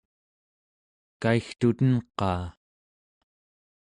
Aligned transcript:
kaigtuten-qaa? 1.21 2.43